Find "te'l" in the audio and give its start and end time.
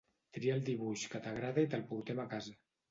1.75-1.89